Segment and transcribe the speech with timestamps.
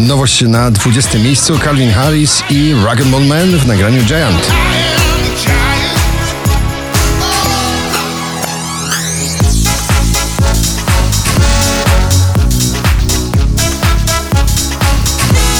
[0.00, 4.50] Nowość na 20 miejscu Calvin Harris i Rock'n'Roll Man w nagraniu Giant.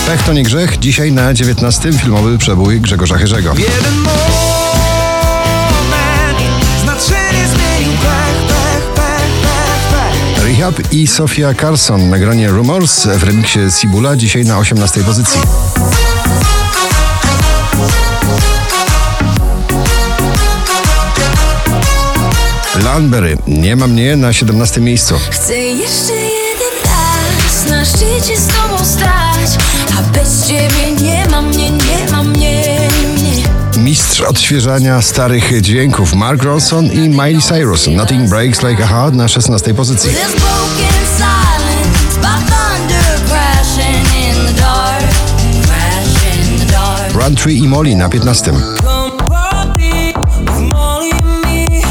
[0.06, 0.78] Pech to nie grzech.
[0.78, 3.54] Dzisiaj na 19 filmowy przebój Grzegorza Chyrzego.
[10.60, 15.40] Rehab i Sofia Carson nagranie Rumors w remiksie Sibula dzisiaj na 18 pozycji.
[22.84, 25.14] Landberry, nie ma mnie na 17 miejscu.
[25.30, 29.29] Chcę jeszcze jeden raz na szczycie z tobą stać
[34.30, 37.86] odświeżania starych dźwięków Mark Ronson i Miley Cyrus.
[37.86, 40.10] Nothing Breaks Like a Heart na 16 pozycji.
[47.36, 48.54] Tree i Molly na 15.
[48.54, 51.82] Come party with Molly and me.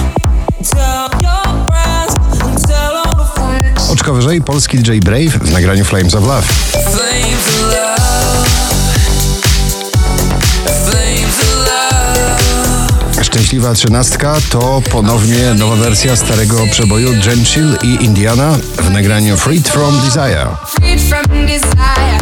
[0.64, 3.90] Tell your friends and tell all the freaks.
[3.90, 6.44] Oczko wyżej polski DJ Brave w nagraniu Flames of Love.
[13.30, 20.02] Szczęśliwa trzynastka to ponownie nowa wersja starego przeboju Genchill i Indiana w nagraniu Freed from
[20.06, 20.48] Desire.
[20.68, 22.20] Freed from desire,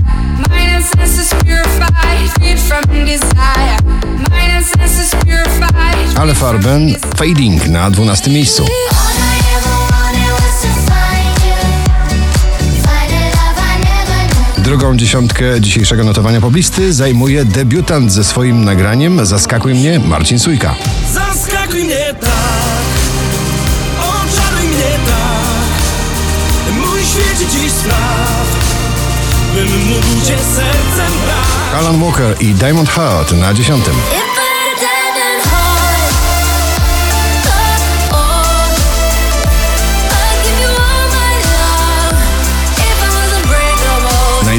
[0.49, 2.31] mind and senses purified.
[2.39, 3.77] Freed from desire,
[4.17, 6.17] mind and senses purified.
[6.17, 8.65] Ale Farben Fading na 12 miejscu.
[14.67, 20.75] Drugą dziesiątkę dzisiejszego notowania poblisty zajmuje debiutant ze swoim nagraniem Zaskakuj mnie Marcin Sujka.
[21.13, 22.83] Zaskakuj mnie tak,
[23.99, 26.75] oczaruj mnie tak.
[26.75, 28.47] Mój świecie dziś spraw,
[29.55, 31.79] bym mógł cię sercem brać.
[31.79, 33.93] Alan Walker i Diamond Heart na dziesiątym.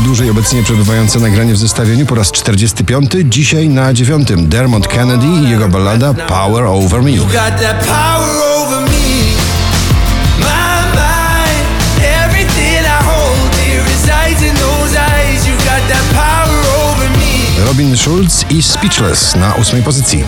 [0.09, 4.49] Najdłużej obecnie przebywające nagranie w zestawieniu po raz 45, dzisiaj na dziewiątym.
[4.49, 7.11] Dermot Kennedy i jego ballada Power Over Me.
[17.67, 20.25] Robin Schulz i Speechless na ósmej pozycji.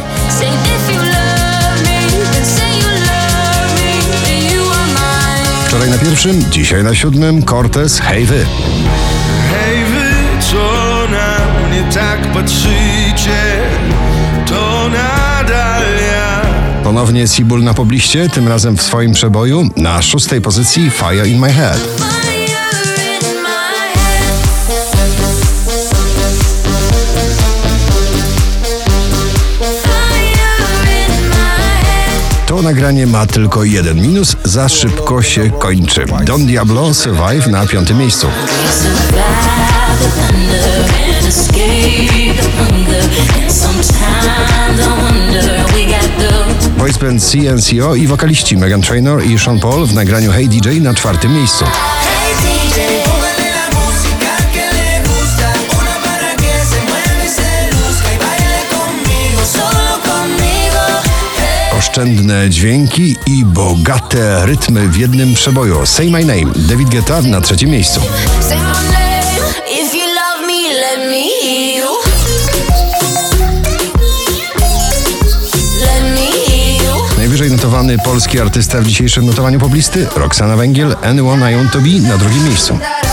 [5.66, 8.46] Wczoraj na pierwszym, dzisiaj na siódmym Cortez Hej Wy.
[11.80, 13.60] Mnie tak patrzycie,
[14.46, 15.82] to nadal
[16.12, 16.42] ja.
[16.84, 21.52] Ponownie Sibul na pobliście, tym razem w swoim przeboju na szóstej pozycji Fire in my
[21.52, 21.80] head
[32.46, 36.04] To nagranie ma tylko jeden minus, za szybko się kończy.
[36.24, 38.26] Don Diablo Survive na piątym miejscu.
[46.90, 50.94] Boys band CNCO i wokaliści Megan Trainor i Sean Paul w nagraniu Hey DJ na
[50.94, 51.64] czwartym miejscu.
[51.64, 51.68] Y
[61.74, 61.78] y.
[61.78, 65.86] Oszczędne dźwięki i bogate rytmy w jednym przeboju.
[65.86, 68.00] Say My Name, David Guetta na trzecim miejscu.
[77.98, 82.44] Polski artysta w dzisiejszym notowaniu poblisty Roxana Węgiel, Anyone I Want To Be na drugim
[82.44, 82.78] miejscu.
[82.78, 83.10] Tak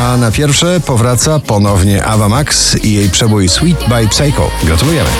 [0.00, 4.50] A na pierwsze powraca ponownie Ava Max i jej przebój Sweet by Psycho.
[4.64, 5.10] Gratulujemy.